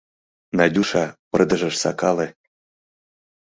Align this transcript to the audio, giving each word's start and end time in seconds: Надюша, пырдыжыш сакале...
Надюша, 0.57 1.03
пырдыжыш 1.29 1.75
сакале... 1.83 2.27